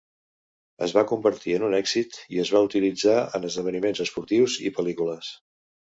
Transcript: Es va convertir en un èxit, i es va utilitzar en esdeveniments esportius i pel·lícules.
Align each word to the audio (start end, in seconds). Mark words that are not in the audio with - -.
Es 0.85 0.95
va 0.97 1.03
convertir 1.11 1.53
en 1.59 1.65
un 1.67 1.77
èxit, 1.81 2.19
i 2.37 2.43
es 2.47 2.55
va 2.57 2.65
utilitzar 2.71 3.17
en 3.41 3.47
esdeveniments 3.53 4.05
esportius 4.11 4.61
i 4.71 4.77
pel·lícules. 4.81 5.35